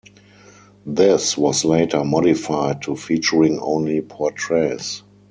This 0.83 1.37
was 1.37 1.63
later 1.63 2.03
modified 2.03 2.81
to 2.81 2.95
featuring 2.95 3.59
only 3.59 4.01
portraits. 4.01 5.03